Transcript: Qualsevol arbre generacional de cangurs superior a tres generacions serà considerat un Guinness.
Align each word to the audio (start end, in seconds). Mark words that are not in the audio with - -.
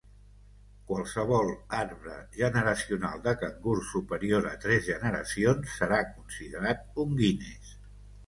Qualsevol 0.91 1.49
arbre 1.79 2.13
generacional 2.37 3.21
de 3.27 3.33
cangurs 3.43 3.91
superior 3.97 4.49
a 4.51 4.53
tres 4.65 4.81
generacions 4.87 5.75
serà 5.81 5.99
considerat 6.17 6.83
un 7.05 7.13
Guinness. 7.21 7.71